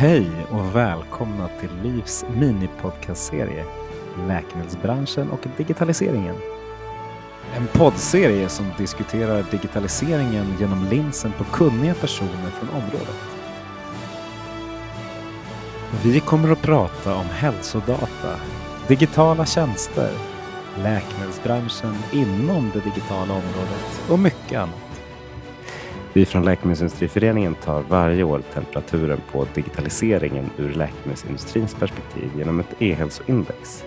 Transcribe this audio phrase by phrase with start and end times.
[0.00, 3.64] Hej och välkomna till Livs minipodcastserie
[4.28, 6.34] Läkemedelsbranschen och digitaliseringen.
[7.56, 13.16] En poddserie som diskuterar digitaliseringen genom linsen på kunniga personer från området.
[16.04, 18.40] Vi kommer att prata om hälsodata,
[18.88, 20.10] digitala tjänster,
[20.76, 24.87] läkemedelsbranschen inom det digitala området och mycket annat.
[26.18, 33.84] Vi från Läkemedelsindustriföreningen tar varje år temperaturen på digitaliseringen ur läkemedelsindustrins perspektiv genom ett e-hälsoindex.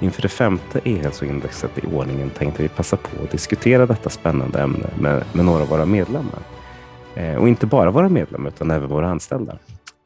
[0.00, 4.90] Inför det femte e-hälsoindexet i ordningen tänkte vi passa på att diskutera detta spännande ämne
[5.00, 6.38] med, med några av våra medlemmar.
[7.14, 9.58] Eh, och inte bara våra medlemmar utan även våra anställda.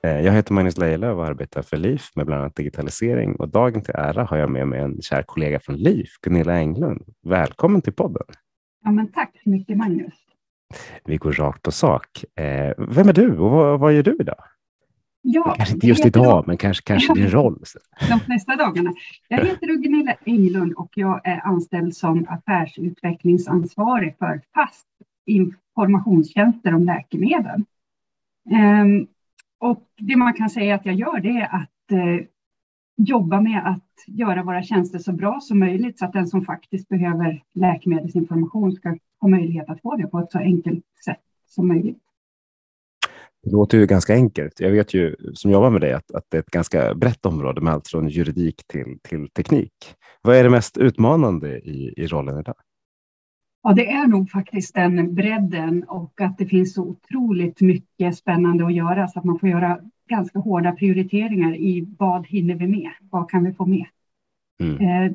[0.05, 3.83] Eh, jag heter Magnus Lejelöw och arbetar för LIF med bland annat digitalisering och dagen
[3.83, 7.03] till ära har jag med mig en kär kollega från LIF, Gunilla Englund.
[7.23, 8.27] Välkommen till podden!
[8.85, 10.26] Ja, men tack så mycket Magnus!
[11.05, 12.25] Vi går rakt på sak.
[12.35, 14.45] Eh, vem är du och vad, vad gör du idag?
[15.29, 16.47] Ja, kanske inte just idag, jag...
[16.47, 17.65] men kanske, kanske din roll.
[18.09, 18.93] De flesta dagarna.
[19.29, 24.87] Jag heter Gunilla Englund och jag är anställd som affärsutvecklingsansvarig för fast
[25.27, 27.65] informationstjänster om läkemedel.
[28.51, 29.07] Um,
[29.59, 32.27] och det man kan säga att jag gör det är att eh,
[32.97, 36.89] jobba med att göra våra tjänster så bra som möjligt så att den som faktiskt
[36.89, 42.03] behöver läkemedelsinformation ska ha möjlighet att få det på ett så enkelt sätt som möjligt.
[43.43, 44.61] Det låter ju ganska enkelt.
[44.61, 47.61] Jag vet ju som jobbar med det att, att det är ett ganska brett område
[47.61, 49.73] med allt från juridik till, till teknik.
[50.23, 52.55] Vad är det mest utmanande i, i rollen idag?
[53.63, 58.67] Ja, det är nog faktiskt den bredden och att det finns så otroligt mycket spännande
[58.67, 62.91] att göra så att man får göra ganska hårda prioriteringar i vad hinner vi med?
[63.11, 63.87] Vad kan vi få med?
[64.61, 64.75] Mm.
[64.81, 65.13] Eh,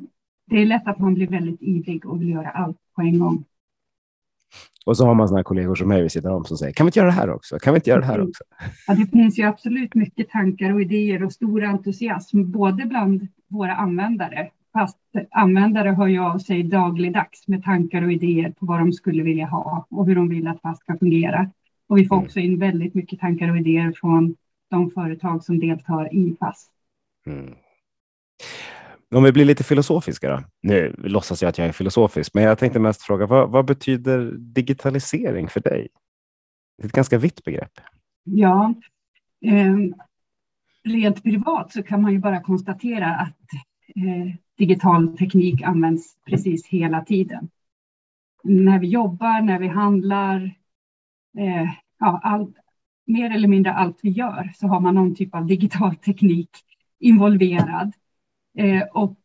[0.49, 3.43] det är lätt att man blir väldigt ivrig och vill göra allt på en gång.
[4.85, 6.87] Och så har man sådana kollegor som mig vid sidan om som säger, kan vi
[6.87, 7.59] inte göra det här också?
[7.59, 8.27] Kan vi inte göra det här mm.
[8.27, 8.43] också?
[8.87, 13.75] Ja, det finns ju absolut mycket tankar och idéer och stor entusiasm, både bland våra
[13.75, 14.49] användare.
[14.73, 14.97] Fast
[15.31, 19.45] användare hör ju av sig dagligdags med tankar och idéer på vad de skulle vilja
[19.45, 21.51] ha och hur de vill att FAST ska fungera.
[21.87, 22.25] Och vi får mm.
[22.25, 24.35] också in väldigt mycket tankar och idéer från
[24.71, 26.71] de företag som deltar i FAST.
[27.25, 27.55] Mm.
[29.15, 30.43] Om vi blir lite filosofiska då.
[30.61, 34.31] Nu låtsas jag att jag är filosofisk, men jag tänkte mest fråga vad, vad betyder
[34.37, 35.87] digitalisering för dig?
[36.77, 37.71] Det är ett ganska vitt begrepp.
[38.23, 38.73] Ja,
[39.45, 39.75] eh,
[40.83, 43.37] rent privat så kan man ju bara konstatera att
[43.95, 47.49] eh, digital teknik används precis hela tiden.
[48.43, 50.43] När vi jobbar, när vi handlar,
[51.37, 52.53] eh, ja, all,
[53.07, 56.49] mer eller mindre allt vi gör så har man någon typ av digital teknik
[56.99, 57.93] involverad.
[58.57, 59.17] Eh, och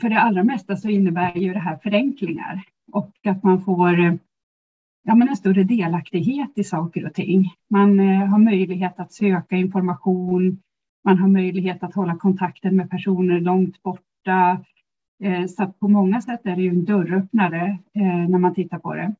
[0.00, 2.62] för det allra mesta så innebär ju det här förenklingar
[2.92, 4.14] och att man får eh,
[5.02, 7.54] ja, men en större delaktighet i saker och ting.
[7.70, 10.62] Man eh, har möjlighet att söka information.
[11.04, 14.64] Man har möjlighet att hålla kontakten med personer långt borta.
[15.22, 18.94] Eh, så på många sätt är det ju en dörröppnare eh, när man tittar på
[18.94, 19.14] det.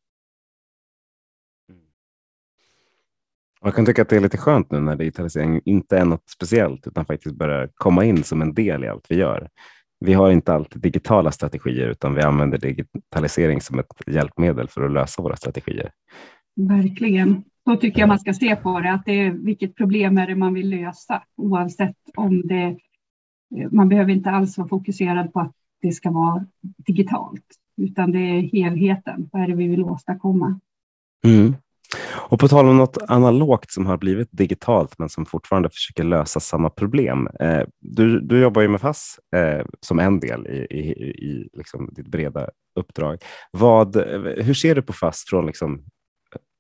[3.64, 6.86] Jag kan tycka att det är lite skönt nu när digitalisering inte är något speciellt
[6.86, 9.48] utan faktiskt börjar komma in som en del i allt vi gör.
[10.00, 14.92] Vi har inte alltid digitala strategier utan vi använder digitalisering som ett hjälpmedel för att
[14.92, 15.90] lösa våra strategier.
[16.56, 17.44] Verkligen.
[17.64, 20.34] Så tycker jag man ska se på det, att det är vilket problem är det
[20.34, 22.76] man vill lösa oavsett om det
[23.70, 26.46] man behöver inte alls vara fokuserad på att det ska vara
[26.86, 27.46] digitalt,
[27.76, 29.28] utan det är helheten.
[29.32, 30.60] Vad är det vi vill åstadkomma?
[31.24, 31.54] Mm.
[32.30, 36.40] Och på tal om något analogt som har blivit digitalt men som fortfarande försöker lösa
[36.40, 37.28] samma problem.
[37.40, 41.88] Eh, du, du jobbar ju med FASS eh, som en del i, i, i liksom
[41.92, 43.18] ditt breda uppdrag.
[43.50, 43.96] Vad,
[44.36, 45.84] hur ser du på FASS från, liksom,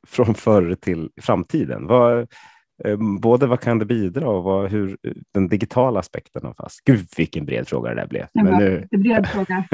[0.06, 1.86] från förr till framtiden?
[1.86, 2.18] Vad,
[2.84, 4.96] eh, både vad kan det bidra och vad, hur,
[5.34, 6.76] den digitala aspekten av FASS?
[6.84, 8.26] Gud vilken bred fråga det där blev.
[8.34, 8.86] Men nu...
[8.90, 9.64] Det bred fråga.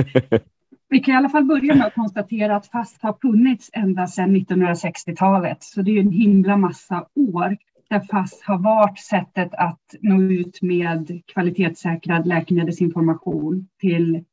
[0.88, 4.36] Vi kan i alla fall börja med att konstatera att FAST har funnits ända sedan
[4.36, 7.56] 1960-talet, så det är en himla massa år
[7.90, 14.24] där FAST har varit sättet att nå ut med kvalitetssäkrad läkemedelsinformation till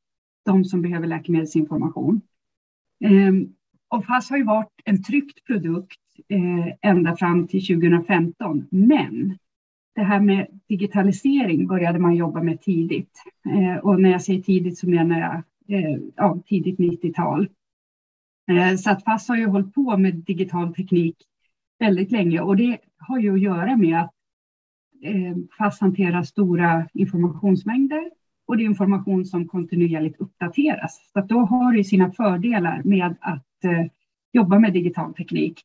[0.45, 2.21] de som behöver läkemedelsinformation.
[3.03, 3.53] Ehm,
[3.87, 9.37] och FAST har ju varit en tryckt produkt eh, ända fram till 2015, men
[9.95, 13.23] det här med digitalisering började man jobba med tidigt.
[13.49, 17.49] Eh, och när jag säger tidigt så menar jag Eh, ja, tidigt 90-tal.
[18.51, 21.17] Eh, så att FASS har ju hållit på med digital teknik
[21.79, 24.13] väldigt länge och det har ju att göra med att
[25.03, 28.11] eh, FASS hanterar stora informationsmängder
[28.45, 31.11] och det är information som kontinuerligt uppdateras.
[31.13, 33.47] Så att då har det sina fördelar med att
[34.31, 35.61] jobba med digital teknik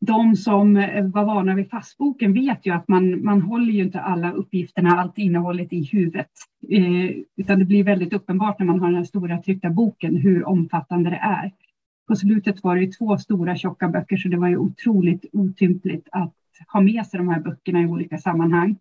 [0.00, 4.00] de som eh, var vana vid fastboken vet ju att man, man håller ju inte
[4.00, 6.30] alla uppgifterna, allt innehållet i huvudet.
[6.70, 10.48] Eh, utan det blir väldigt uppenbart när man har den här stora tryckta boken hur
[10.48, 11.52] omfattande det är.
[12.08, 16.34] På slutet var det två stora tjocka böcker så det var ju otroligt otympligt att
[16.68, 18.76] ha med sig de här böckerna i olika sammanhang.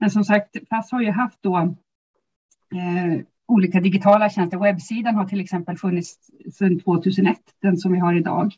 [0.00, 4.58] Men som sagt, FASS har ju haft då eh, olika digitala tjänster.
[4.58, 6.16] Webbsidan har till exempel funnits
[6.52, 8.52] sedan 2001, den som vi har idag.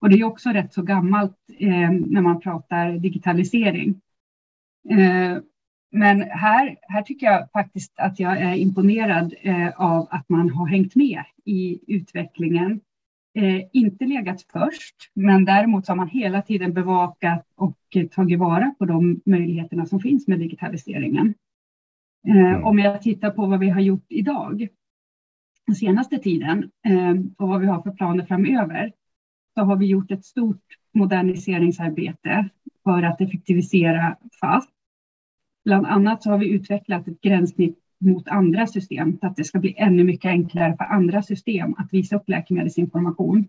[0.00, 4.00] Och det är också rätt så gammalt eh, när man pratar digitalisering.
[4.90, 5.38] Eh,
[5.90, 10.66] men här, här tycker jag faktiskt att jag är imponerad eh, av att man har
[10.66, 12.80] hängt med i utvecklingen.
[13.34, 17.78] Eh, inte legat först, men däremot har man hela tiden bevakat och
[18.10, 21.34] tagit vara på de möjligheterna som finns med digitaliseringen.
[22.28, 22.64] Eh, mm.
[22.64, 24.68] Om jag tittar på vad vi har gjort idag,
[25.66, 28.92] den senaste tiden eh, och vad vi har för planer framöver,
[29.58, 30.62] så har vi gjort ett stort
[30.94, 32.48] moderniseringsarbete
[32.84, 34.70] för att effektivisera FAST.
[35.64, 39.58] Bland annat så har vi utvecklat ett gränssnitt mot andra system så att det ska
[39.58, 43.48] bli ännu mycket enklare för andra system att visa upp läkemedelsinformation.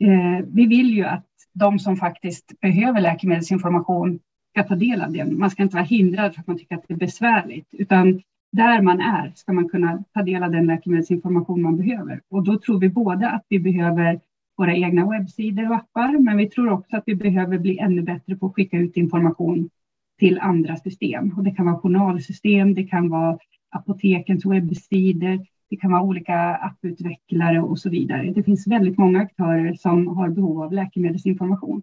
[0.00, 4.18] Eh, vi vill ju att de som faktiskt behöver läkemedelsinformation
[4.50, 5.38] ska ta del av den.
[5.38, 8.22] Man ska inte vara hindrad för att man tycker att det är besvärligt, utan
[8.52, 12.20] där man är ska man kunna ta del av den läkemedelsinformation man behöver.
[12.30, 14.20] Och då tror vi både att vi behöver
[14.60, 18.36] våra egna webbsidor och appar, men vi tror också att vi behöver bli ännu bättre
[18.36, 19.70] på att skicka ut information
[20.18, 21.32] till andra system.
[21.36, 23.38] Och det kan vara journalsystem, det kan vara
[23.70, 28.32] apotekens webbsidor, det kan vara olika apputvecklare och så vidare.
[28.32, 31.82] Det finns väldigt många aktörer som har behov av läkemedelsinformation.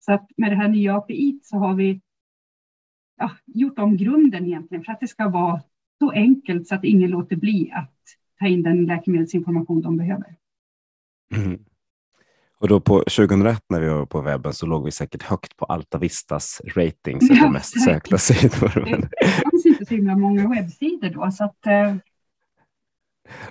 [0.00, 2.00] Så att med det här nya API så har vi
[3.18, 5.60] ja, gjort om grunden egentligen för att det ska vara
[5.98, 7.94] så enkelt så att ingen låter bli att
[8.38, 10.36] ta in den läkemedelsinformation de behöver.
[11.36, 11.64] Mm.
[12.62, 15.64] Och då på 2001 när vi var på webben så låg vi säkert högt på
[15.64, 18.84] Alta Vistas ratings ja, mest sökta sidor.
[19.20, 21.94] Det fanns inte så himla många webbsidor då så att eh...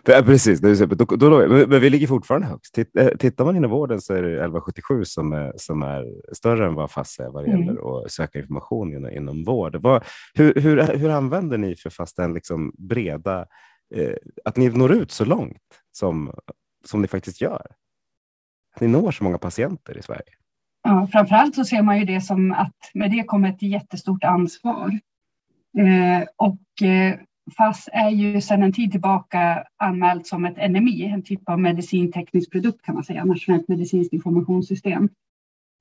[0.05, 2.77] Ja, precis, då, då, då, men vi ligger fortfarande högst.
[2.77, 6.73] Eh, tittar man inom vården så är det 1177 som är, som är större än
[6.73, 7.65] vad FASS är vad det mm.
[7.65, 9.75] gäller att söka information inom, inom vård.
[9.75, 10.03] Vad,
[10.33, 13.45] hur, hur, hur använder ni för fast den liksom breda,
[13.95, 14.15] eh,
[14.45, 15.61] att ni når ut så långt
[15.91, 16.33] som,
[16.85, 17.67] som ni faktiskt gör?
[18.79, 20.37] Ni når så många patienter i Sverige?
[20.83, 24.99] Ja, framförallt så ser man ju det som att med det kommer ett jättestort ansvar.
[25.77, 27.19] Eh, och eh,
[27.57, 32.51] FASS är ju sedan en tid tillbaka anmält som ett NMI, en typ av medicinteknisk
[32.51, 35.09] produkt kan man säga, nationellt medicinskt informationssystem.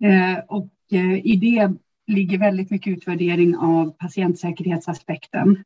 [0.05, 1.73] Eh, och eh, i det
[2.07, 5.65] ligger väldigt mycket utvärdering av patientsäkerhetsaspekten.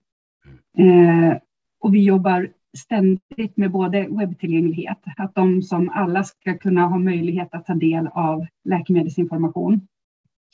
[0.79, 1.37] Eh,
[1.81, 2.49] och vi jobbar
[2.79, 8.06] ständigt med både webbtillgänglighet, att de som alla ska kunna ha möjlighet att ta del
[8.06, 9.88] av läkemedelsinformation.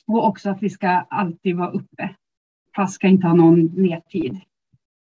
[0.07, 2.15] Och också att vi ska alltid vara uppe,
[2.75, 4.39] fast ska inte ha någon nedtid.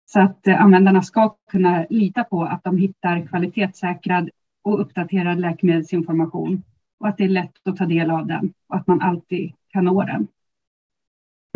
[0.06, 4.30] Så att eh, användarna ska kunna lita på att de hittar kvalitetssäkrad
[4.64, 6.64] och uppdaterad läkemedelsinformation
[7.00, 9.86] och att det är lätt att ta del av den och att man alltid kan
[9.86, 10.28] nå den.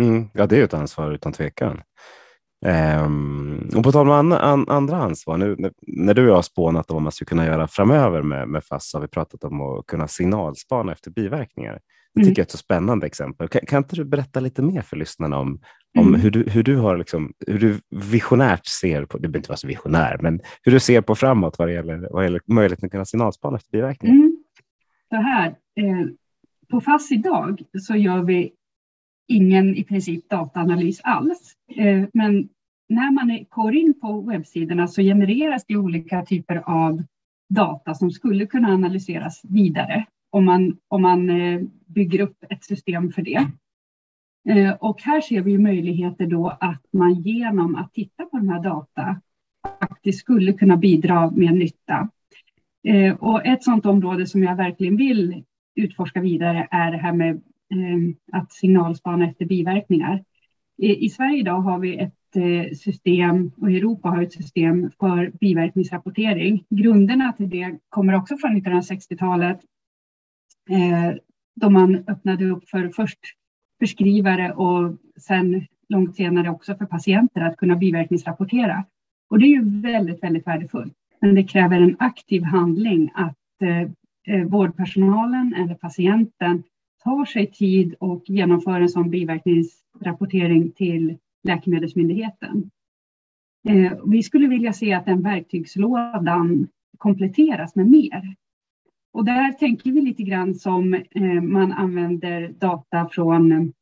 [0.02, 1.82] Mm, ja, det är ett ansvar utan tvekan.
[2.66, 6.42] Um, och på tal om an, andra ansvar, nu, när, när du och jag har
[6.42, 9.62] spånat om vad man skulle kunna göra framöver med, med FASS har vi pratat om
[9.62, 11.80] att kunna signalspana efter biverkningar.
[12.14, 12.34] Det tycker mm.
[12.36, 13.48] jag är ett så spännande exempel.
[13.48, 15.60] Kan, kan inte du berätta lite mer för lyssnarna om,
[15.98, 16.22] om mm.
[16.22, 19.58] hur, du, hur, du har liksom, hur du visionärt ser på, det behöver inte vara
[19.58, 22.92] så visionär, men hur du ser på framåt vad det gäller, vad gäller möjligheten att
[22.92, 24.16] kunna signalspana efter biverkningar?
[24.16, 24.44] Mm.
[25.10, 26.08] Så här, eh,
[26.72, 28.52] på FASS idag så gör vi
[29.28, 31.54] ingen i princip dataanalys alls.
[31.76, 32.50] Eh, men
[32.90, 37.04] när man går in på webbsidorna så genereras det olika typer av
[37.50, 43.12] data som skulle kunna analyseras vidare om man, om man eh, bygger upp ett system
[43.12, 43.48] för det.
[44.50, 48.64] Eh, och här ser vi möjligheter då att man genom att titta på de här
[48.64, 49.22] data
[49.80, 52.10] faktiskt skulle kunna bidra med nytta.
[52.84, 55.44] Eh, och ett sådant område som jag verkligen vill
[55.76, 57.42] utforska vidare är det här med
[58.32, 60.24] att signalspana efter biverkningar.
[60.78, 62.19] I Sverige idag har vi ett
[62.78, 66.66] system och Europa har ett system för biverkningsrapportering.
[66.70, 69.60] Grunderna till det kommer också från 1960-talet
[70.70, 71.16] eh,
[71.56, 73.20] då man öppnade upp för först
[73.80, 78.84] förskrivare och sen långt senare också för patienter att kunna biverkningsrapportera.
[79.30, 80.94] Och det är ju väldigt, väldigt värdefullt.
[81.22, 83.82] Men det kräver en aktiv handling att eh,
[84.36, 86.64] eh, vårdpersonalen eller patienten
[87.04, 92.72] tar sig tid och genomför en sån biverkningsrapportering till Läkemedelsmyndigheten.
[93.68, 96.68] Eh, vi skulle vilja se att den verktygslådan
[96.98, 98.36] kompletteras med mer.
[99.14, 103.74] Och där tänker vi lite grann som eh, man använder data från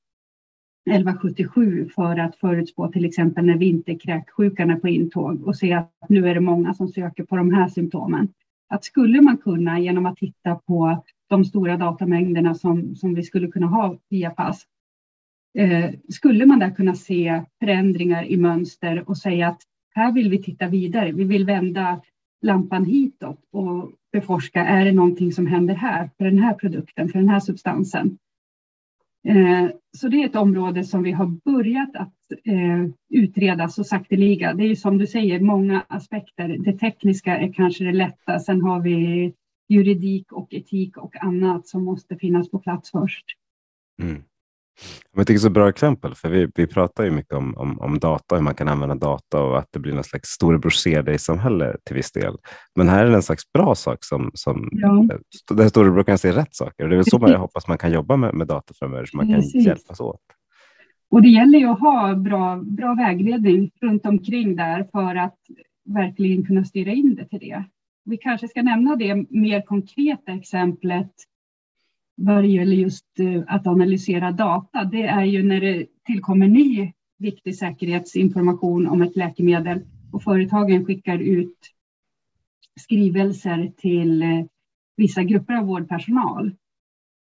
[0.90, 6.30] 1177 för att förutspå till exempel när vinterkräksjukan är på intåg och se att nu
[6.30, 8.34] är det många som söker på de här symptomen.
[8.70, 13.48] Att skulle man kunna genom att titta på de stora datamängderna som, som vi skulle
[13.48, 14.66] kunna ha via pass,
[15.58, 19.62] Eh, skulle man där kunna se förändringar i mönster och säga att
[19.96, 21.12] här vill vi titta vidare.
[21.12, 22.02] Vi vill vända
[22.42, 27.20] lampan hitåt och beforska, är det någonting som händer här för den här produkten, för
[27.20, 28.18] den här substansen?
[29.28, 34.54] Eh, så det är ett område som vi har börjat att eh, utreda så sakteliga.
[34.54, 36.58] Det är ju som du säger, många aspekter.
[36.60, 38.40] Det tekniska är kanske det lätta.
[38.40, 39.34] Sen har vi
[39.70, 43.26] juridik och etik och annat som måste finnas på plats först.
[44.02, 44.24] Mm.
[45.16, 47.80] Jag tycker det är ett bra exempel, för vi, vi pratar ju mycket om, om,
[47.80, 51.04] om data, hur man kan använda data och att det blir någon slags storebror ser
[51.04, 52.38] dig-samhälle till viss del.
[52.76, 55.08] Men här är det en slags bra sak som, som ja.
[55.56, 56.84] där storebror kan se rätt saker.
[56.84, 59.06] Och det är väl så man, jag hoppas man kan jobba med, med data framöver,
[59.06, 59.66] så man kan Precis.
[59.66, 60.22] hjälpas åt.
[61.10, 65.38] Och det gäller ju att ha bra, bra vägledning runt omkring där för att
[65.86, 67.64] verkligen kunna styra in det till det.
[68.06, 71.12] Vi kanske ska nämna det mer konkreta exemplet
[72.18, 76.92] vad det gäller just eh, att analysera data, det är ju när det tillkommer ny
[77.18, 79.82] viktig säkerhetsinformation om ett läkemedel
[80.12, 81.58] och företagen skickar ut
[82.80, 84.46] skrivelser till eh,
[84.98, 86.56] vissa grupper av vårdpersonal.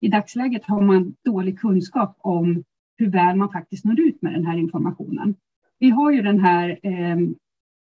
[0.01, 2.65] I dagsläget har man dålig kunskap om
[2.97, 5.35] hur väl man faktiskt når ut med den här informationen.
[5.79, 7.17] Vi har ju den här eh,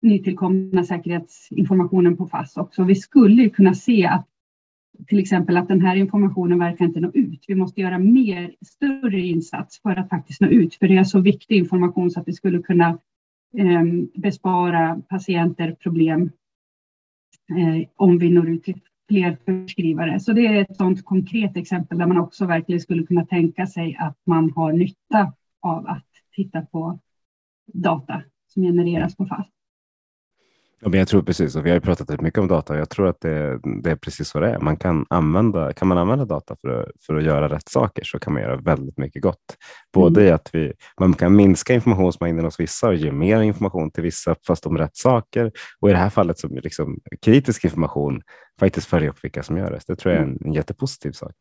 [0.02, 2.84] nytillkomna säkerhetsinformationen på FASS också.
[2.84, 4.29] Vi skulle kunna se att
[5.08, 7.46] till exempel att den här informationen verkar inte nå ut.
[7.48, 11.20] Vi måste göra mer, större insats för att faktiskt nå ut, för det är så
[11.20, 12.90] viktig information så att vi skulle kunna
[13.58, 13.84] eh,
[14.16, 16.32] bespara patienter problem
[17.50, 18.80] eh, om vi når ut till
[19.10, 20.20] fler förskrivare.
[20.20, 23.98] Så det är ett sådant konkret exempel där man också verkligen skulle kunna tänka sig
[24.00, 27.00] att man har nytta av att titta på
[27.74, 29.59] data som genereras på fast.
[30.82, 32.80] Ja, men jag tror precis, och vi har ju pratat rätt mycket om data och
[32.80, 34.60] jag tror att det, det, är precis så det är.
[34.60, 38.20] Man kan, använda, kan man använda data för att, för att göra rätt saker så
[38.20, 39.58] kan man göra väldigt mycket gott.
[39.94, 40.30] Både mm.
[40.30, 44.36] i att vi, man kan minska informationsmängden hos vissa och ge mer information till vissa
[44.48, 45.52] fast om rätt saker.
[45.80, 48.22] Och i det här fallet som liksom kritisk information
[48.60, 49.80] faktiskt följa upp vilka som gör det.
[49.88, 51.36] Det tror jag är en, en jättepositiv sak.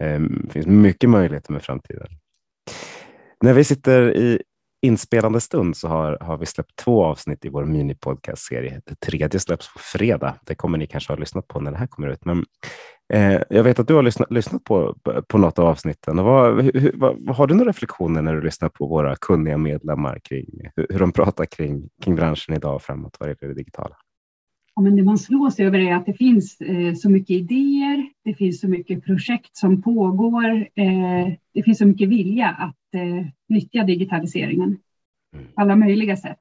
[0.00, 2.08] Ehm, det finns mycket möjligheter med framtiden.
[3.42, 4.42] När vi sitter i
[4.82, 8.80] inspelande stund så har, har vi släppt två avsnitt i vår minipodcast-serie.
[8.86, 10.34] Det tredje släpps på fredag.
[10.46, 12.24] Det kommer ni kanske ha lyssnat på när det här kommer ut.
[12.24, 12.44] Men
[13.12, 14.96] eh, jag vet att du har lyssnat, lyssnat på,
[15.28, 16.18] på något av avsnitten.
[16.18, 20.18] Och vad, hur, vad, har du några reflektioner när du lyssnar på våra kunniga medlemmar
[20.24, 20.46] kring
[20.76, 23.96] hur, hur de pratar kring, kring branschen idag och framåt vad gäller det digitala?
[24.74, 28.34] Ja, men det man slås över är att det finns eh, så mycket idéer, det
[28.34, 33.84] finns så mycket projekt som pågår, eh, det finns så mycket vilja att eh, nyttja
[33.84, 34.78] digitaliseringen
[35.34, 35.46] mm.
[35.54, 36.40] på alla möjliga sätt.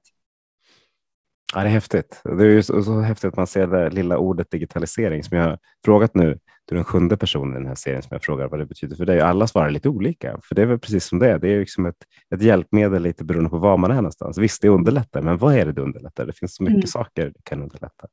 [1.53, 2.21] Ja, det är häftigt.
[2.23, 5.59] Det är så, så häftigt att man ser det lilla ordet digitalisering som jag har
[5.85, 6.39] frågat nu.
[6.65, 8.95] Du är den sjunde personen i den här serien som jag frågar vad det betyder
[8.95, 9.21] för dig.
[9.21, 11.39] Alla svarar lite olika, för det är väl precis som det är.
[11.39, 12.03] Det är liksom ett,
[12.35, 14.37] ett hjälpmedel lite beroende på var man är någonstans.
[14.37, 16.25] Visst, det underlättar, men vad är det det underlättar?
[16.25, 16.87] Det finns så mycket mm.
[16.87, 18.07] saker det kan underlätta.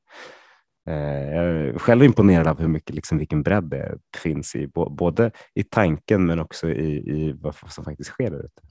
[0.86, 5.30] Eh, jag är själv imponerad av hur mycket, liksom, vilken bredd det finns i både
[5.54, 8.62] i tanken men också i, i vad som faktiskt sker där ute.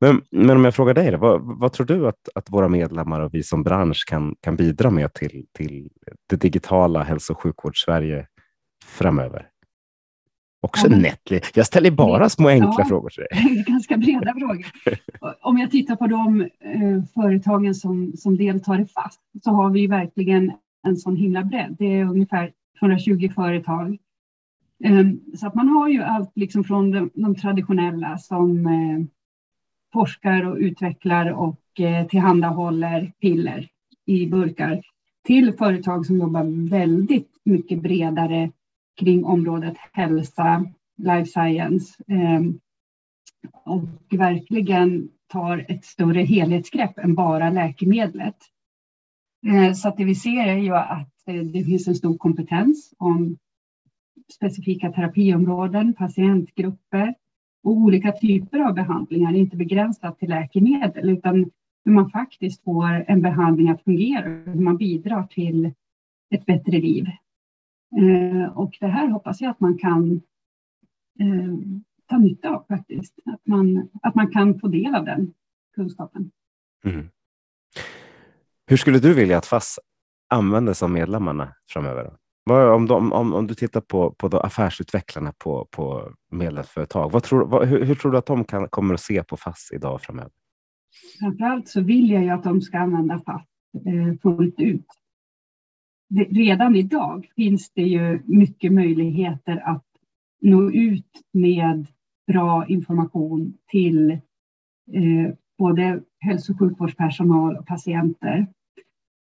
[0.00, 3.34] Men, men om jag frågar dig, vad, vad, tror du att, att våra medlemmar och
[3.34, 5.88] vi som bransch kan, kan bidra med till, till
[6.26, 8.26] det digitala hälso och sjukvårds-Sverige
[8.84, 9.48] framöver?
[10.60, 11.40] Också ja, Netly.
[11.54, 13.64] Jag ställer bara små enkla ja, frågor till dig.
[13.66, 14.66] Ganska breda frågor.
[15.40, 19.86] Om jag tittar på de eh, företagen som, som deltar i FAST så har vi
[19.86, 20.52] verkligen
[20.86, 21.76] en sån himla bredd.
[21.78, 23.98] Det är ungefär 220 företag.
[24.84, 29.04] Ehm, så att man har ju allt liksom från de, de traditionella som eh,
[29.92, 33.68] forskar och utvecklar och eh, tillhandahåller piller
[34.06, 34.82] i burkar
[35.24, 38.50] till företag som jobbar väldigt mycket bredare
[39.00, 40.64] kring området hälsa,
[40.96, 42.60] life science ehm,
[43.64, 48.36] och verkligen tar ett större helhetsgrepp än bara läkemedlet.
[49.46, 52.94] Eh, så att det vi ser är ju att eh, det finns en stor kompetens
[52.98, 53.38] om
[54.32, 57.14] specifika terapiområden, patientgrupper
[57.62, 61.50] och olika typer av behandlingar, inte begränsat till läkemedel, utan
[61.84, 65.72] hur man faktiskt får en behandling att fungera, hur man bidrar till
[66.30, 67.06] ett bättre liv.
[67.96, 70.20] Eh, och det här hoppas jag att man kan
[72.06, 75.32] ta nytta av faktiskt, att man, att man kan få del av den
[75.74, 76.30] kunskapen.
[76.84, 77.08] Mm.
[78.66, 79.78] Hur skulle du vilja att FASS
[80.28, 82.12] användes av medlemmarna framöver?
[82.50, 87.68] Om, de, om, om du tittar på, på affärsutvecklarna på, på medlemsföretag, vad tror, vad,
[87.68, 90.30] hur, hur, tror du att de kan, kommer att se på FASS idag och framöver?
[91.20, 93.46] Framförallt så vill jag ju att de ska använda FASS
[93.86, 94.86] eh, fullt ut.
[96.30, 99.84] Redan idag finns det ju mycket möjligheter att
[100.40, 101.86] nå ut med
[102.26, 104.10] bra information till
[104.92, 108.46] eh, både hälso och sjukvårdspersonal och patienter.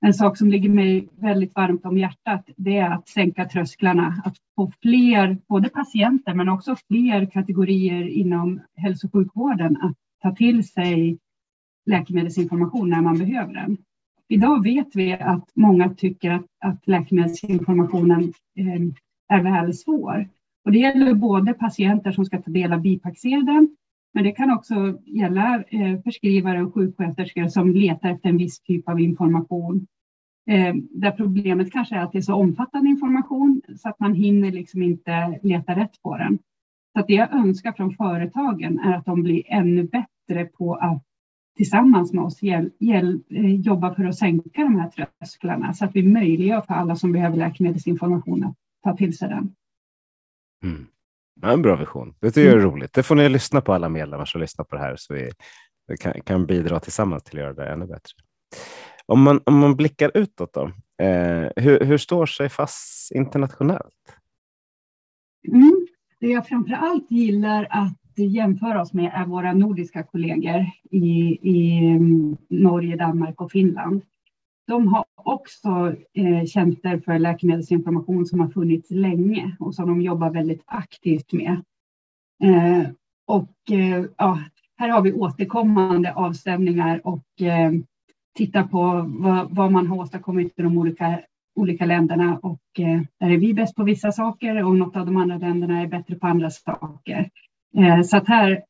[0.00, 4.37] En sak som ligger mig väldigt varmt om hjärtat det är att sänka trösklarna, att
[4.57, 10.69] få fler, både patienter men också fler kategorier inom hälso och sjukvården att ta till
[10.69, 11.19] sig
[11.87, 13.76] läkemedelsinformation när man behöver den.
[14.28, 18.83] Idag vet vi att många tycker att, att läkemedelsinformationen eh,
[19.28, 20.28] är väl svår.
[20.64, 23.76] Och det gäller både patienter som ska ta del av bipacksedeln,
[24.19, 28.89] men det kan också gälla eh, förskrivare och sjuksköterskor som letar efter en viss typ
[28.89, 29.87] av information.
[30.51, 34.53] Eh, där problemet kanske är att det är så omfattande information så att man hinner
[34.53, 36.39] liksom inte leta rätt på den.
[36.93, 41.03] Så att det jag önskar från företagen är att de blir ännu bättre på att
[41.57, 45.97] tillsammans med oss hjäl, hjäl, eh, jobba för att sänka de här trösklarna så att
[45.97, 49.55] vi möjliggör för alla som behöver läkemedelsinformation att ta till sig den.
[50.65, 50.87] Mm.
[51.42, 52.14] Ja, en bra vision.
[52.21, 52.71] Det tycker jag är mm.
[52.71, 52.92] roligt.
[52.92, 55.30] Det får ni lyssna på alla medlemmar som lyssnar på det här så vi
[56.00, 58.12] kan, kan bidra tillsammans till att göra det ännu bättre.
[59.07, 60.64] Om man, om man blickar utåt då,
[61.04, 63.95] eh, hur, hur står sig FASS internationellt?
[65.49, 65.87] Mm.
[66.21, 71.78] Det jag framför allt gillar att jämföra oss med är våra nordiska kollegor i, i
[71.78, 74.02] mm, Norge, Danmark och Finland.
[74.69, 80.31] De har också eh, tjänster för läkemedelsinformation som har funnits länge och som de jobbar
[80.31, 81.63] väldigt aktivt med.
[82.45, 82.91] Eh,
[83.27, 84.39] och eh, ja,
[84.77, 87.73] här har vi återkommande avstämningar och eh,
[88.35, 91.21] tittar på vad, vad, man har åstadkommit i de olika,
[91.55, 95.16] olika länderna och eh, där är vi bäst på vissa saker och något av de
[95.16, 97.31] andra länderna är bättre på andra saker.
[97.77, 98.62] Eh, så att här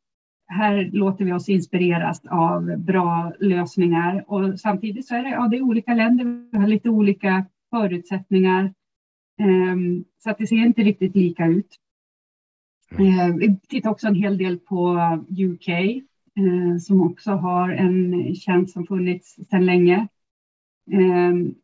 [0.48, 5.56] här låter vi oss inspireras av bra lösningar och samtidigt så är det, ja, det
[5.56, 8.74] är olika länder, vi har lite olika förutsättningar.
[9.40, 11.76] Ehm, så att det ser inte riktigt lika ut.
[12.98, 14.98] Ehm, vi tittar också en hel del på
[15.30, 20.08] UK eh, som också har en tjänst som funnits sedan länge.
[20.92, 21.54] Ehm,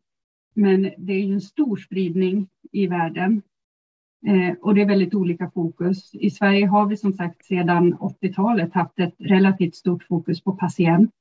[0.53, 3.41] men det är ju en stor spridning i världen
[4.27, 6.15] Eh, och det är väldigt olika fokus.
[6.15, 11.11] I Sverige har vi som sagt sedan 80-talet haft ett relativt stort fokus på patient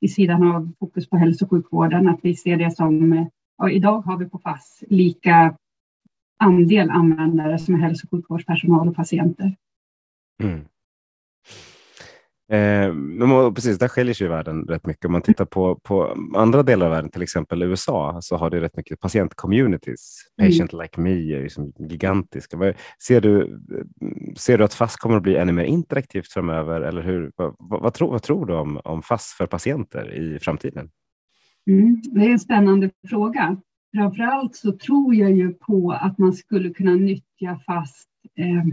[0.00, 2.08] vid sidan av fokus på hälso och sjukvården.
[2.08, 3.26] Att vi ser det som, eh,
[3.58, 5.56] ja, idag har vi på FASS lika
[6.38, 9.56] andel användare som är hälso och sjukvårdspersonal och patienter.
[10.42, 10.64] Mm.
[12.52, 15.04] Eh, precis, där skiljer sig världen rätt mycket.
[15.04, 18.60] Om man tittar på, på andra delar av världen, till exempel USA, så har det
[18.60, 20.18] rätt mycket patientcommunities.
[20.40, 20.50] Mm.
[20.50, 22.74] Patient like me är liksom gigantiska.
[23.06, 23.60] Ser du,
[24.36, 26.80] ser du att FASS kommer att bli ännu mer interaktivt framöver?
[26.80, 30.38] Eller hur, vad, vad, vad, tror, vad tror du om, om FASS för patienter i
[30.38, 30.90] framtiden?
[31.66, 33.56] Mm, det är en spännande fråga.
[33.96, 38.04] Framför allt så tror jag ju på att man skulle kunna nyttja FASS
[38.38, 38.64] eh,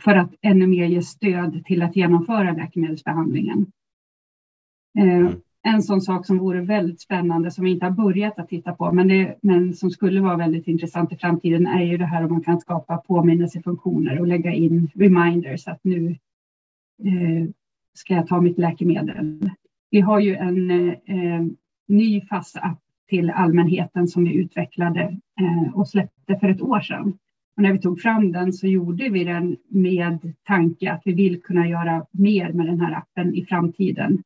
[0.00, 3.66] för att ännu mer ge stöd till att genomföra läkemedelsbehandlingen.
[4.98, 5.40] Eh, mm.
[5.62, 8.92] En sån sak som vore väldigt spännande som vi inte har börjat att titta på
[8.92, 12.32] men, det, men som skulle vara väldigt intressant i framtiden är ju det här om
[12.32, 16.10] man kan skapa påminnelsefunktioner och lägga in reminders att nu
[17.04, 17.48] eh,
[17.94, 19.50] ska jag ta mitt läkemedel.
[19.90, 21.46] Vi har ju en eh,
[21.88, 27.18] ny fast app till allmänheten som vi utvecklade eh, och släppte för ett år sedan
[27.58, 31.42] och när vi tog fram den så gjorde vi den med tanke att vi vill
[31.42, 34.22] kunna göra mer med den här appen i framtiden.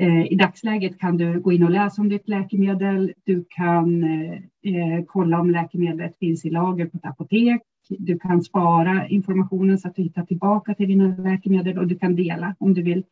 [0.00, 3.12] Eh, I dagsläget kan du gå in och läsa om ditt läkemedel.
[3.24, 7.62] Du kan eh, kolla om läkemedlet finns i lager på ett apotek.
[7.88, 12.16] Du kan spara informationen så att du hittar tillbaka till dina läkemedel och du kan
[12.16, 13.04] dela om du vill.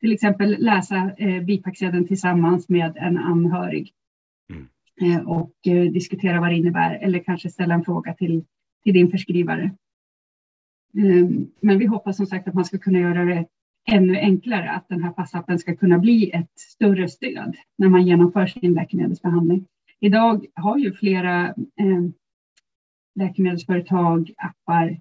[0.00, 3.92] Till exempel läsa eh, bipacksedeln tillsammans med en anhörig
[5.00, 5.28] mm.
[5.28, 5.52] och
[5.92, 8.44] diskutera vad det innebär eller kanske ställa en fråga till
[8.88, 9.70] till din förskrivare.
[10.98, 13.46] Ehm, men vi hoppas som sagt att man ska kunna göra det
[13.90, 18.46] ännu enklare, att den här passappen ska kunna bli ett större stöd när man genomför
[18.46, 19.66] sin läkemedelsbehandling.
[20.00, 22.12] Idag har ju flera ehm,
[23.14, 25.00] läkemedelsföretag appar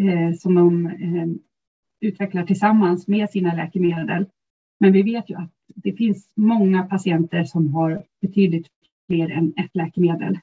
[0.00, 1.38] eh, som de ehm,
[2.00, 4.26] utvecklar tillsammans med sina läkemedel.
[4.80, 8.66] Men vi vet ju att det finns många patienter som har betydligt
[9.06, 10.38] fler än ett läkemedel.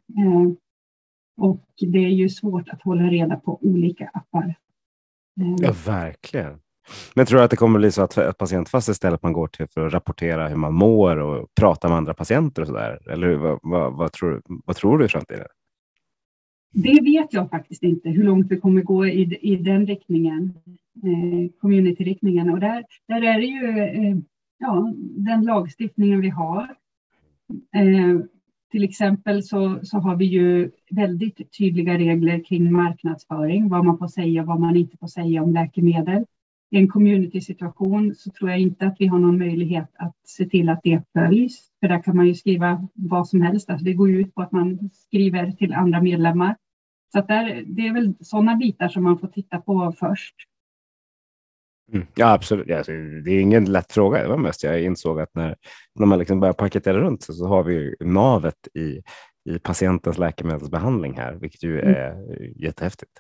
[1.40, 4.56] Och det är ju svårt att hålla reda på olika appar.
[5.34, 6.60] Ja, eh, verkligen.
[7.16, 9.68] Men tror du att det kommer bli så att, att patientfast istället man går till
[9.68, 13.12] för att rapportera hur man mår och prata med andra patienter och så där?
[13.12, 15.48] Eller vad, vad, vad, tror, vad tror du i framtiden?
[16.72, 20.54] Det vet jag faktiskt inte, hur långt vi kommer gå i, i den riktningen,
[21.04, 22.50] eh, community-riktningen.
[22.50, 24.18] Och där, där är det ju eh,
[24.58, 26.76] ja, den lagstiftningen vi har.
[27.76, 28.20] Eh,
[28.72, 34.08] till exempel så, så har vi ju väldigt tydliga regler kring marknadsföring, vad man får
[34.08, 36.26] säga och vad man inte får säga om läkemedel.
[36.72, 40.70] I en community-situation så tror jag inte att vi har någon möjlighet att se till
[40.70, 41.70] att det följs.
[41.80, 43.70] För där kan man ju skriva vad som helst.
[43.70, 46.56] Alltså det går ut på att man skriver till andra medlemmar.
[47.12, 50.36] Så att där, det är väl sådana bitar som man får titta på först.
[51.94, 52.08] Mm.
[52.16, 52.72] Ja, absolut.
[52.72, 54.24] Alltså, det är ingen lätt fråga.
[54.24, 55.56] Det var mest jag insåg att när,
[55.96, 59.02] när man liksom börjar paketera runt så, så har vi navet i,
[59.50, 61.96] i patientens läkemedelsbehandling här, vilket ju mm.
[61.96, 62.54] är mm.
[62.56, 63.12] jättehäftigt.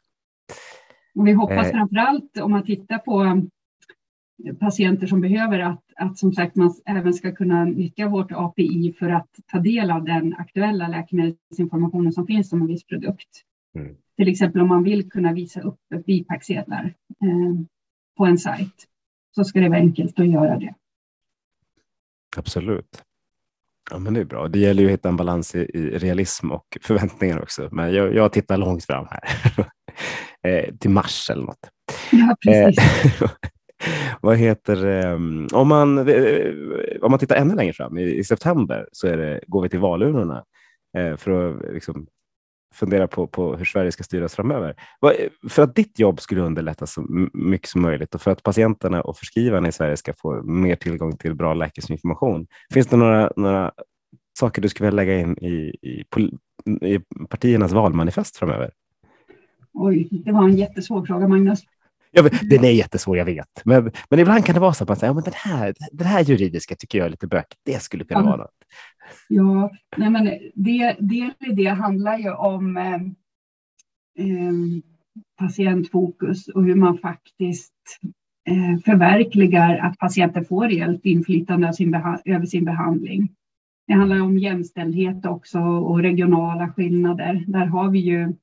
[1.15, 1.71] Och vi hoppas eh.
[1.71, 6.73] framför allt om man tittar på eh, patienter som behöver att, att som sagt man
[6.86, 12.27] även ska kunna nyttja vårt API för att ta del av den aktuella läkemedelsinformationen som
[12.27, 13.29] finns om en viss produkt.
[13.75, 13.95] Mm.
[14.17, 17.65] Till exempel om man vill kunna visa upp bipacksedlar eh,
[18.19, 18.86] på en sajt
[19.36, 20.73] så ska det vara enkelt att göra det.
[22.38, 23.03] Absolut.
[23.91, 24.47] Ja, men det är bra.
[24.47, 27.69] Det gäller ju att hitta en balans i, i realism och förväntningar också.
[27.71, 29.21] Men jag, jag tittar långt fram här.
[30.51, 31.69] eh, till mars eller något.
[32.12, 33.21] Ja, precis.
[33.21, 33.29] Eh,
[34.21, 36.51] vad heter um, om man eh,
[37.01, 39.79] om man tittar ännu längre fram i, i september så är det, går vi till
[39.79, 40.43] valurnorna
[40.97, 42.08] eh, för att liksom,
[42.73, 44.75] fundera på, på hur Sverige ska styras framöver.
[45.49, 49.17] För att ditt jobb skulle underlättas så mycket som möjligt och för att patienterna och
[49.17, 52.47] förskrivarna i Sverige ska få mer tillgång till bra läkemedelsinformation.
[52.73, 53.71] Finns det några, några
[54.39, 56.05] saker du skulle vilja lägga in i, i,
[56.82, 58.71] i partiernas valmanifest framöver?
[59.73, 61.60] Oj, det var en jättesvår fråga, Magnus.
[62.12, 63.62] Ja, den är jättesvår, jag vet.
[63.65, 66.08] Men, men ibland kan det vara så att man säger, ja, men den här, den
[66.08, 67.62] här juridiska tycker jag är lite bökigt.
[67.65, 68.26] Det skulle kunna ja.
[68.26, 68.52] vara något.
[69.28, 72.93] Ja, nej men det, del i det handlar ju om eh,
[74.26, 74.54] eh,
[75.39, 77.74] patientfokus och hur man faktiskt
[78.50, 81.93] eh, förverkligar att patienten får reellt inflytande sin
[82.26, 83.30] över sin behandling.
[83.88, 87.43] Det handlar om jämställdhet också och regionala skillnader.
[87.48, 88.34] Där har vi ju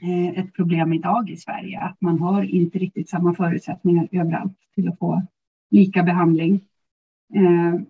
[0.00, 4.88] Eh, ett problem idag i Sverige, att man har inte riktigt samma förutsättningar överallt till
[4.88, 5.22] att få
[5.70, 6.60] lika behandling.
[7.34, 7.80] Eh,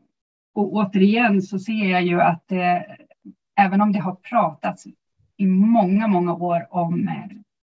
[0.55, 2.87] och återigen så ser jag ju att det,
[3.57, 4.87] även om det har pratats
[5.37, 7.11] i många, många år om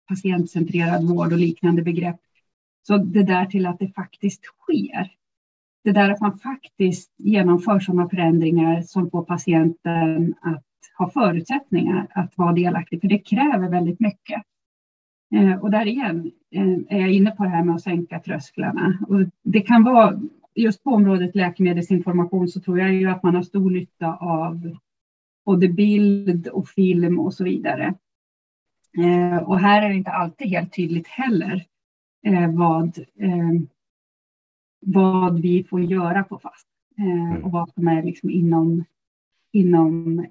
[0.07, 2.19] patientcentrerad vård och liknande begrepp,
[2.87, 5.11] så det där till att det faktiskt sker.
[5.83, 10.66] Det där att man faktiskt genomför sådana förändringar som får patienten att
[10.97, 14.43] ha förutsättningar att vara delaktig, för det kräver väldigt mycket.
[15.35, 18.97] Eh, och där igen eh, är jag inne på det här med att sänka trösklarna.
[19.07, 20.21] Och det kan vara
[20.55, 24.77] just på området läkemedelsinformation så tror jag ju att man har stor nytta av
[25.45, 27.93] både bild och film och så vidare.
[28.97, 31.65] Eh, och här är det inte alltid helt tydligt heller
[32.49, 32.99] vad,
[34.85, 37.43] vad vi får göra på FAST mm.
[37.43, 38.83] och vad som är liksom inom,
[39.51, 40.25] inom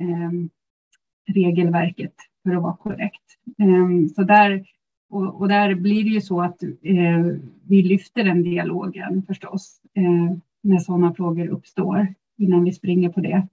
[1.26, 3.22] regelverket för att vara korrekt.
[3.58, 4.66] Ehm, så där
[5.08, 7.26] och, och, där blir det ju så att eh,
[7.68, 13.48] vi lyfter den dialogen förstås eh, när sådana frågor uppstår innan vi springer på det.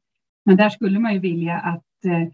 [0.46, 2.28] Men där skulle man ju vilja att eh,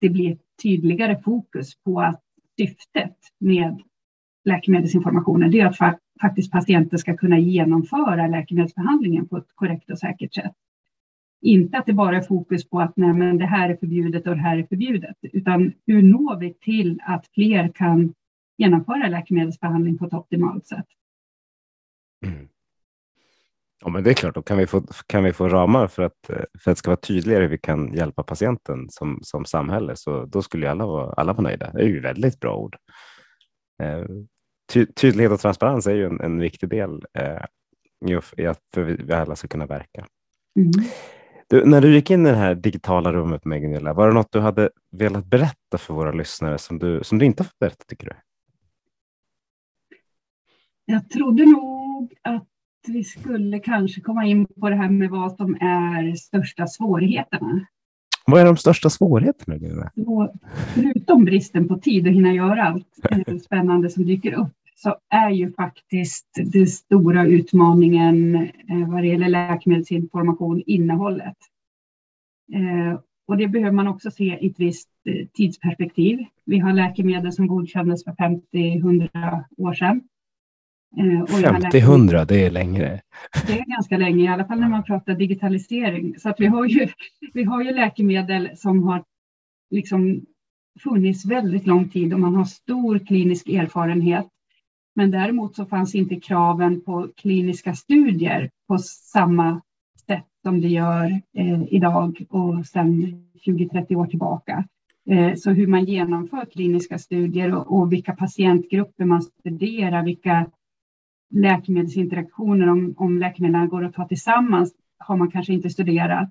[0.00, 2.22] det blir ett tydligare fokus på att
[2.58, 3.82] syftet med
[4.44, 10.34] läkemedelsinformationen det är att faktiskt patienter ska kunna genomföra läkemedelsbehandlingen på ett korrekt och säkert
[10.34, 10.54] sätt.
[11.42, 14.34] Inte att det bara är fokus på att nej, men det här är förbjudet och
[14.34, 18.14] det här är förbjudet, utan hur når vi till att fler kan
[18.58, 20.86] genomföra läkemedelsbehandling på ett optimalt sätt.
[22.26, 22.48] Mm.
[23.82, 26.18] Ja, men det är klart, då kan vi få, kan vi få ramar för att,
[26.26, 30.24] för att det ska vara tydligare hur vi kan hjälpa patienten som, som samhälle, så
[30.24, 31.72] då skulle alla vara, alla vara nöjda.
[31.72, 32.76] Det är ju väldigt bra ord.
[33.82, 34.04] Eh,
[34.72, 37.44] ty, tydlighet och transparens är ju en, en viktig del eh,
[38.36, 40.06] i att för vi alla ska kunna verka.
[40.56, 40.70] Mm.
[41.50, 44.32] Du, när du gick in i det här digitala rummet med Gunilla, var det något
[44.32, 47.84] du hade velat berätta för våra lyssnare som du, som du inte har fått berätta,
[47.88, 48.12] tycker du?
[50.84, 52.48] Jag trodde nog att
[52.88, 57.66] vi skulle kanske komma in på det här med vad som är största svårigheterna.
[58.26, 59.90] Vad är de största svårigheterna?
[60.74, 65.30] förutom bristen på tid att hinna göra allt eh, spännande som dyker upp så är
[65.30, 71.36] ju faktiskt den stora utmaningen eh, vad det gäller läkemedelsinformation innehållet.
[72.54, 74.88] Eh, och det behöver man också se i ett visst
[75.32, 76.18] tidsperspektiv.
[76.44, 80.00] Vi har läkemedel som godkändes för 50-100 år sedan
[80.96, 83.00] 50-100, eh, det är längre.
[83.46, 86.18] Det är ganska länge, i alla fall när man pratar digitalisering.
[86.18, 86.88] Så att vi, har ju,
[87.32, 89.04] vi har ju läkemedel som har
[89.70, 90.26] liksom
[90.80, 94.26] funnits väldigt lång tid och man har stor klinisk erfarenhet.
[95.00, 99.60] Men däremot så fanns inte kraven på kliniska studier på samma
[100.06, 104.64] sätt som det gör eh, idag och sedan 20-30 år tillbaka.
[105.10, 110.46] Eh, så hur man genomför kliniska studier och, och, vilka patientgrupper man studerar, vilka
[111.34, 116.30] läkemedelsinteraktioner, om, om läkemedlen går att ta tillsammans, har man kanske inte studerat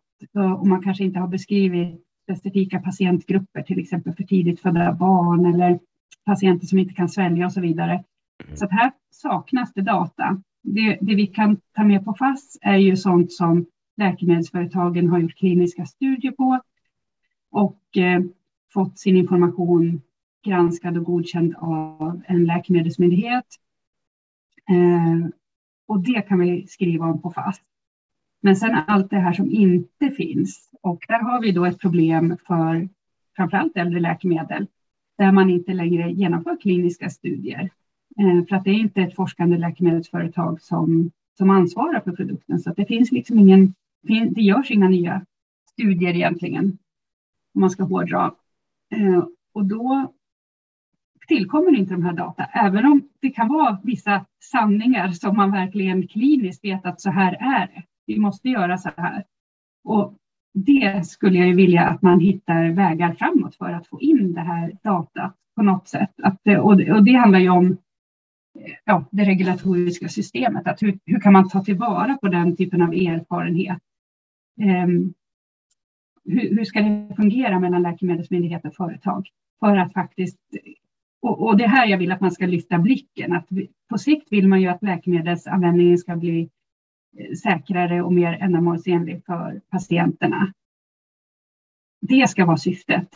[0.60, 5.80] och man kanske inte har beskrivit specifika patientgrupper, till exempel för tidigt födda barn eller
[6.26, 8.04] patienter som inte kan svälja och så vidare.
[8.54, 10.42] Så här saknas det data.
[10.62, 13.66] Det, det, vi kan ta med på FASS är ju sånt som
[13.98, 16.62] läkemedelsföretagen har gjort kliniska studier på
[17.52, 18.22] och eh,
[18.74, 20.02] fått sin information
[20.46, 23.46] granskad och godkänd av en läkemedelsmyndighet.
[24.70, 25.30] Eh,
[25.88, 27.62] och det kan vi skriva om på FASS.
[28.42, 32.38] Men sen allt det här som inte finns och där har vi då ett problem
[32.48, 32.90] för
[33.36, 34.68] framförallt äldre läkemedel
[35.18, 37.70] där man inte längre genomför kliniska studier.
[38.18, 42.60] Eh, för att det är inte ett forskande läkemedelsföretag som, som ansvarar för produkten.
[42.60, 43.74] Så det finns liksom ingen,
[44.36, 45.26] det görs inga nya
[45.72, 46.78] studier egentligen,
[47.54, 48.34] om man ska hårdra.
[48.96, 50.14] Eh, och då
[51.28, 56.08] tillkommer inte de här data, även om det kan vara vissa sanningar som man verkligen
[56.08, 57.84] kliniskt vet att så här är det.
[58.06, 59.24] Vi måste göra så här.
[59.84, 60.16] Och
[60.54, 64.78] det skulle jag vilja att man hittar vägar framåt för att få in det här
[64.84, 66.12] datat på något sätt.
[66.24, 67.78] Att, och, det, och det handlar ju om
[68.86, 70.68] ja, det regulatoriska systemet.
[70.68, 73.82] Att hur, hur kan man ta tillvara på den typen av erfarenhet?
[74.62, 75.14] Um,
[76.26, 79.28] hur, hur, ska det fungera mellan läkemedelsmyndighet och företag?
[79.60, 80.40] För att faktiskt,
[81.22, 83.34] och, och det här jag vill att man ska lyfta blicken.
[83.34, 86.50] Att vi, på sikt vill man ju att läkemedelsanvändningen ska bli
[87.18, 90.54] eh, säkrare och mer ändamålsenlig för patienterna.
[92.02, 93.10] Det ska vara syftet.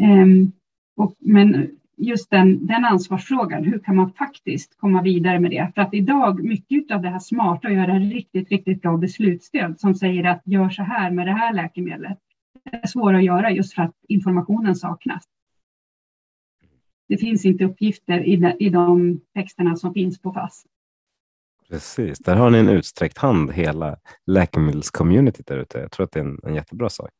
[0.00, 0.52] Um,
[0.96, 5.72] och, men just den, den ansvarsfrågan, hur kan man faktiskt komma vidare med det?
[5.74, 9.94] För att idag, mycket av det här smarta och göra riktigt, riktigt bra beslutsstöd som
[9.94, 12.18] säger att gör så här med det här läkemedlet,
[12.64, 15.24] det är svårt att göra just för att informationen saknas.
[17.08, 20.64] Det finns inte uppgifter i de, i de texterna som finns på FASS.
[21.68, 25.78] Precis, där har ni en utsträckt hand, hela läkemedelscommunityt där ute.
[25.78, 27.10] Jag tror att det är en, en jättebra sak.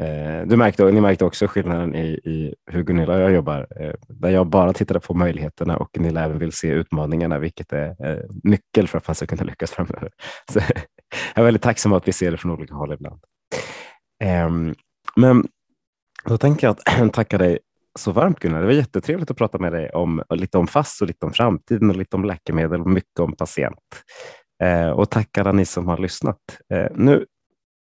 [0.00, 3.94] Eh, du märkte, ni märkte också skillnaden i, i hur Gunilla och jag jobbar, eh,
[4.08, 8.24] där jag bara tittade på möjligheterna och Gunilla även vill se utmaningarna, vilket är eh,
[8.44, 10.10] nyckel för att man ska kunna lyckas framöver.
[10.52, 10.58] Så
[11.34, 13.20] jag är väldigt tacksam att vi ser det från olika håll ibland.
[14.24, 14.74] Ehm,
[15.16, 15.46] men
[16.24, 17.58] då tänker jag att tacka dig
[17.98, 18.60] så varmt Gunnar.
[18.60, 21.90] Det var jättetrevligt att prata med dig om lite om FASS och lite om framtiden
[21.90, 23.78] och lite om läkemedel och mycket om patient.
[24.62, 26.38] Eh, och tack alla ni som har lyssnat.
[26.74, 27.26] Eh, nu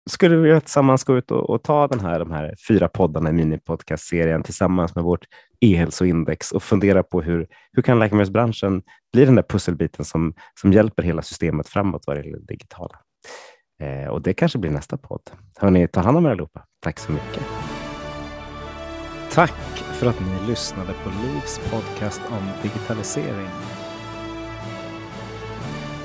[0.10, 3.34] skulle vi tillsammans gå ut och, och, ta den här, de här fyra poddarna i
[3.34, 5.26] minipodcastserien tillsammans med vårt
[5.60, 8.82] e-hälsoindex och fundera på hur, hur kan läkemedelsbranschen
[9.14, 13.00] bli den där pusselbiten som, som hjälper hela systemet framåt vad det gäller det digitala.
[13.82, 15.22] Eh, och det kanske blir nästa podd.
[15.60, 16.66] Hörni, ta hand om er allihopa.
[16.80, 17.44] Tack så mycket.
[19.32, 23.50] Tack för att ni lyssnade på Livs podcast om digitalisering.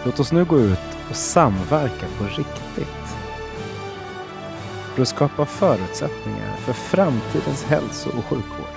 [0.04, 3.25] Låt oss nu gå ut och samverka på riktigt
[4.96, 8.75] för att skapa förutsättningar för framtidens hälso och sjukvård.